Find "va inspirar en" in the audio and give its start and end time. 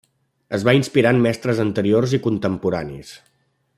0.69-1.21